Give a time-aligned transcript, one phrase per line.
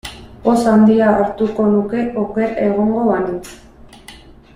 [0.45, 3.53] Poz handia hartuko nuke oker egongo banintz.